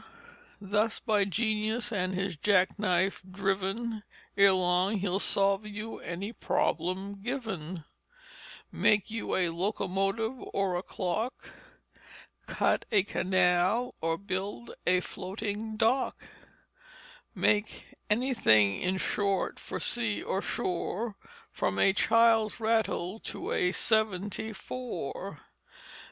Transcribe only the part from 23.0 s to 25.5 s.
to a seventy four.